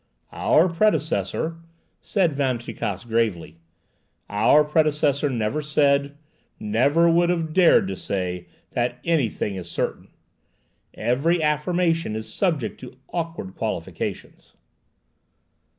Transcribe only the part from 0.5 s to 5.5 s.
predecessor," said Van Tricasse gravely, "our predecessor